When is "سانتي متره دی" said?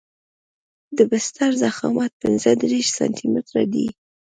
2.97-3.87